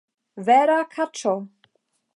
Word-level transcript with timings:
Vera 0.47 0.79
kaĉo! 0.95 1.37